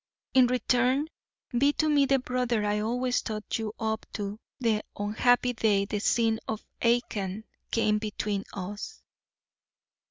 [0.33, 1.09] In return,
[1.55, 5.99] be to me the brother I always thought you up to the unhappy day the
[5.99, 9.03] sin of Achan came between us.'